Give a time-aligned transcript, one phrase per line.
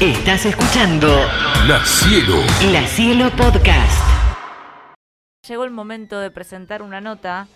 [0.00, 1.08] Estás escuchando
[1.66, 2.42] La Cielo.
[2.70, 3.98] La Cielo Podcast.
[5.48, 7.48] Llegó el momento de presentar una nota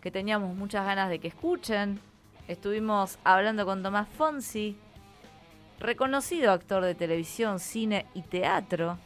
[0.00, 1.98] que teníamos muchas ganas de que escuchen.
[2.46, 4.76] Estuvimos hablando con Tomás Fonsi,
[5.80, 8.98] reconocido actor de televisión, cine y teatro,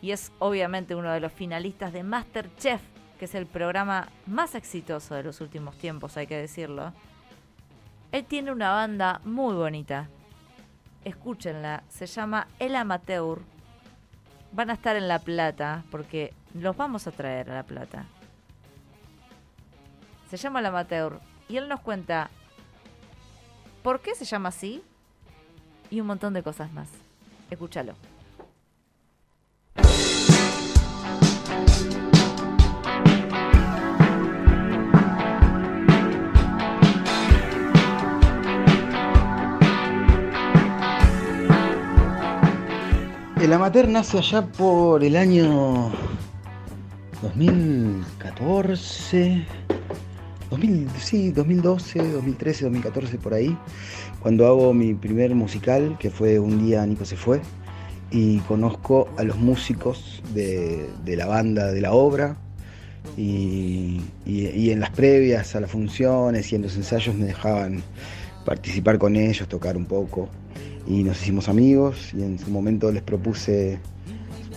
[0.00, 2.80] y es obviamente uno de los finalistas de Masterchef,
[3.18, 6.92] que es el programa más exitoso de los últimos tiempos, hay que decirlo.
[8.12, 10.08] Él tiene una banda muy bonita.
[11.06, 13.38] Escúchenla, se llama El Amateur.
[14.50, 18.06] Van a estar en La Plata, porque los vamos a traer a La Plata.
[20.28, 21.20] Se llama El Amateur.
[21.48, 22.28] Y él nos cuenta
[23.84, 24.82] por qué se llama así
[25.92, 26.88] y un montón de cosas más.
[27.52, 27.94] Escúchalo.
[43.46, 45.92] El amateur nace allá por el año
[47.22, 49.44] 2014,
[50.50, 53.56] 2000, sí, 2012, 2013, 2014, por ahí,
[54.18, 57.40] cuando hago mi primer musical, que fue Un día Nico se fue,
[58.10, 62.36] y conozco a los músicos de, la banda de la obra,
[63.16, 67.84] y- y en las previas a las funciones y en los ensayos me dejaban
[68.46, 70.28] participar con ellos, tocar un poco
[70.86, 73.80] y nos hicimos amigos y en su momento les propuse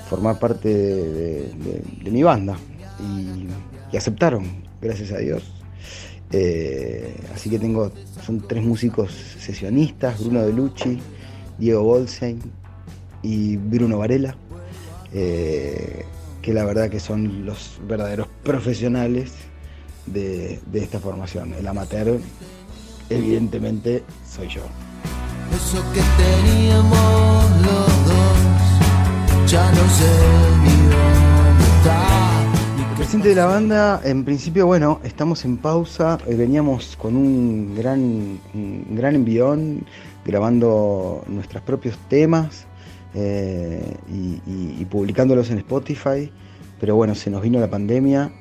[0.07, 2.57] formar parte de, mi banda
[3.01, 4.45] y, aceptaron,
[4.79, 5.43] gracias a Dios.
[6.31, 7.91] Eh, así que tengo,
[8.23, 10.99] son tres músicos sesionistas, Bruno De Lucci,
[11.57, 12.39] Diego Goldstein
[13.23, 14.35] y Bruno Varela,
[15.11, 16.05] eh,
[16.43, 19.33] que la verdad que son los verdaderos profesionales
[20.05, 21.53] de, de esta formación.
[21.53, 22.19] El amateur,
[23.09, 24.61] evidentemente, soy yo.
[25.55, 30.11] Eso que teníamos los dos, ya no sé
[30.63, 32.07] ni dónde está.
[32.77, 36.17] ni El presente de la banda, en principio, bueno, estamos en pausa.
[36.27, 37.99] eh, veníamos con un gran,
[38.53, 39.85] un gran envión,
[40.25, 42.65] grabando nuestros propios temas
[43.15, 46.31] eh, y, y- y publicándolos en Spotify.
[46.79, 48.31] Pero bueno, se nos vino la pandemia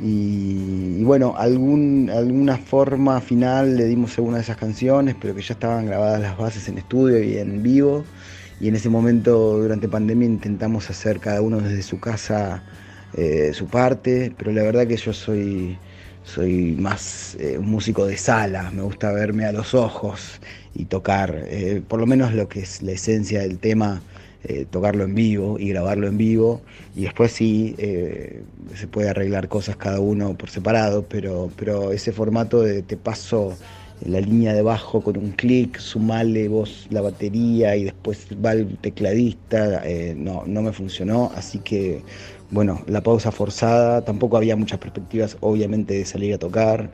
[0.00, 5.54] y, bueno, alguna forma final le dimos a una de esas canciones, pero que ya
[5.54, 8.04] estaban grabadas las bases en estudio y en vivo.
[8.60, 12.62] Y en ese momento, durante pandemia, intentamos hacer cada uno desde su casa
[13.14, 15.76] eh, su parte, pero la verdad que yo soy,
[16.24, 20.40] soy más eh, un músico de sala, me gusta verme a los ojos
[20.74, 24.00] y tocar, eh, por lo menos lo que es la esencia del tema,
[24.44, 26.62] eh, tocarlo en vivo y grabarlo en vivo,
[26.96, 28.42] y después sí eh,
[28.74, 33.56] se puede arreglar cosas cada uno por separado, pero, pero ese formato de te paso
[34.04, 38.76] la línea de bajo con un clic, sumale vos la batería y después va el
[38.78, 42.02] tecladista, eh, no, no me funcionó, así que
[42.50, 46.90] bueno, la pausa forzada, tampoco había muchas perspectivas obviamente de salir a tocar,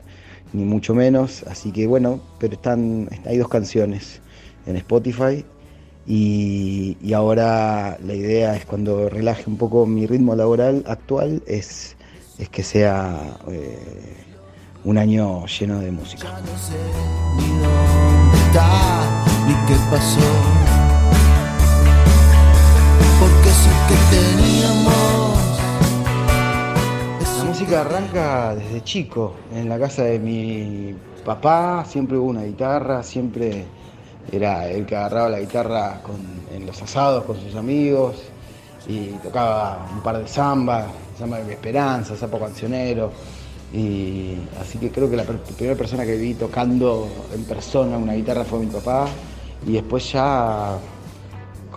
[0.53, 4.21] ni mucho menos, así que bueno, pero están, hay dos canciones
[4.67, 5.43] en Spotify
[6.09, 11.95] y, y ahora la idea es cuando relaje un poco mi ritmo laboral actual, es,
[12.39, 14.17] es que sea eh,
[14.85, 16.23] un año lleno de música.
[16.23, 16.73] Ya no sé
[17.37, 20.19] ni dónde está, ni qué pasó.
[23.19, 25.37] Porque eso que teníamos.
[27.37, 33.03] La música arranca desde chico, en la casa de mi papá siempre hubo una guitarra,
[33.03, 33.65] siempre
[34.31, 36.01] era el que agarraba la guitarra
[36.53, 38.15] en los asados con sus amigos
[38.87, 40.85] y tocaba un par de zambas,
[41.17, 43.11] samba de mi esperanza, sapo cancionero.
[43.71, 48.43] Y así que creo que la primera persona que vi tocando en persona una guitarra
[48.43, 49.07] fue mi papá
[49.67, 50.77] y después ya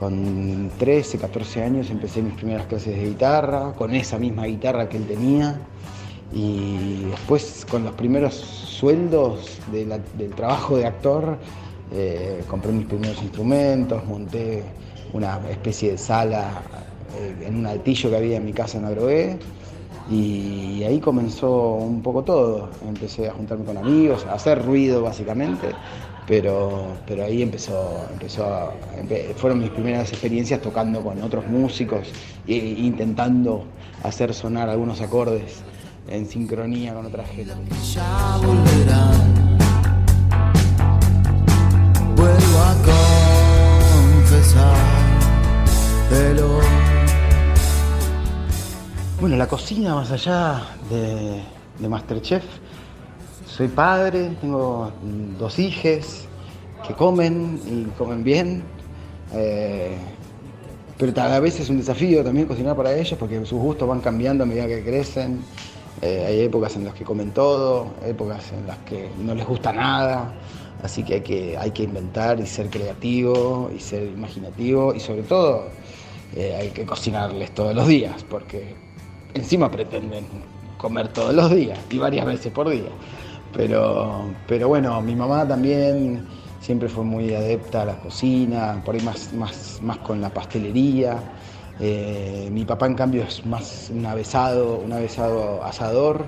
[0.03, 4.97] con 13, 14 años empecé mis primeras clases de guitarra, con esa misma guitarra que
[4.97, 5.61] él tenía.
[6.33, 11.37] Y después con los primeros sueldos del trabajo de actor,
[11.95, 14.63] eh, compré mis primeros instrumentos, monté
[15.13, 16.63] una especie de sala
[17.19, 19.39] eh, en un altillo que había en mi casa en Agroé.
[20.11, 22.71] Y ahí comenzó un poco todo.
[22.87, 25.69] Empecé a juntarme con amigos, a hacer ruido básicamente,
[26.27, 28.73] pero, pero ahí empezó, empezó
[29.37, 32.09] fueron mis primeras experiencias tocando con otros músicos
[32.47, 33.65] e intentando
[34.03, 35.63] hacer sonar algunos acordes
[36.09, 37.53] en sincronía con otra gente.
[42.63, 42.75] A
[44.23, 44.77] confesar.
[46.11, 46.61] Pero
[49.21, 51.41] Bueno, la cocina más allá de,
[51.79, 52.45] de Masterchef,
[53.47, 54.91] soy padre, tengo
[55.39, 56.27] dos hijes
[56.87, 58.63] que comen y comen bien.
[59.35, 59.97] Eh,
[60.99, 64.45] pero a vez es un desafío también cocinar para ellos porque sus gustos van cambiando
[64.45, 65.41] a medida que crecen.
[66.01, 69.73] Eh, hay épocas en las que comen todo, épocas en las que no les gusta
[69.73, 70.33] nada.
[70.83, 75.23] Así que hay que, hay que inventar y ser creativo y ser imaginativo y sobre
[75.23, 75.69] todo
[76.35, 78.75] eh, hay que cocinarles todos los días porque
[79.35, 80.27] encima pretenden
[80.79, 82.91] comer todos los días y varias veces por día.
[83.55, 86.27] Pero, pero bueno, mi mamá también
[86.61, 91.19] siempre fue muy adepta a la cocina, por ahí más, más, más con la pastelería.
[91.81, 96.27] Eh, mi papá en cambio es más un avesado, un avesado asador,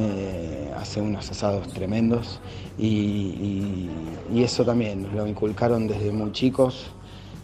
[0.00, 2.38] eh, hace unos asados tremendos
[2.78, 3.88] y,
[4.36, 6.86] eso también lo inculcaron desde muy chicos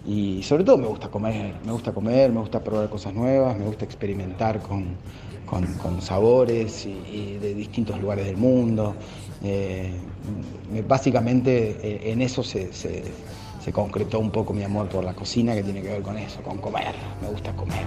[0.07, 3.65] y sobre todo me gusta comer, me gusta comer, me gusta probar cosas nuevas, me
[3.65, 4.95] gusta experimentar con,
[5.47, 8.95] con, sabores y, de distintos lugares del mundo.
[9.43, 9.91] Eh,
[10.87, 15.65] básicamente eh, en eso se, se, concretó un poco mi amor por la cocina que
[15.65, 16.95] tiene que ver con eso, con comer.
[17.21, 17.87] Me gusta comer.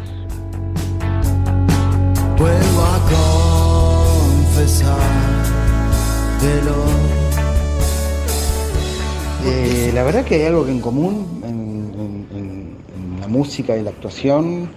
[9.45, 12.77] Eh, la verdad que hay algo que en común en,
[13.21, 14.69] la música y la actuación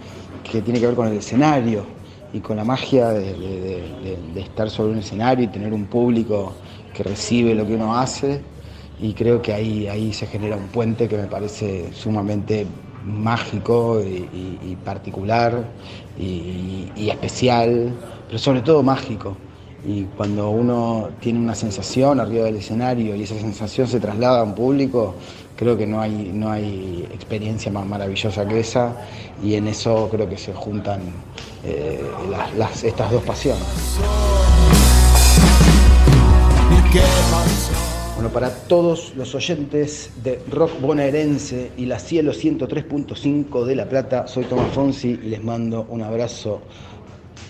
[0.44, 1.84] que tiene que ver con el escenario
[2.32, 6.52] y con la magia de, estar sobre un escenario y tener un público
[6.92, 8.42] que recibe lo que uno hace.
[9.00, 12.66] Y creo que ahí, ahí se genera un puente que me parece sumamente
[13.04, 15.64] mágico y, particular
[16.18, 17.94] y, especial,
[18.26, 19.36] pero sobre todo mágico.
[19.86, 24.42] Y cuando uno tiene una sensación arriba del escenario y esa sensación se traslada a
[24.42, 25.14] un público,
[25.56, 28.94] creo que no hay, no hay experiencia más maravillosa que esa
[29.42, 31.00] y en eso creo que se juntan
[31.64, 32.02] eh,
[32.82, 33.64] estas dos pasiones.
[38.14, 44.26] Bueno, para todos los oyentes de rock bonaerense y la Cielo 103.5 de La Plata,
[44.26, 46.60] soy Tomás Fonsi y les mando un abrazo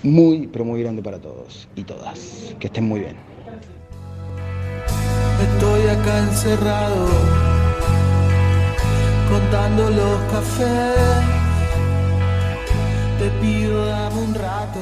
[0.03, 2.55] muy, pero muy grande para todos y todas.
[2.59, 3.17] Que estén muy bien.
[5.41, 7.09] Estoy acá encerrado,
[9.29, 11.25] contando los cafés.
[13.19, 14.81] Te pido dame un rato,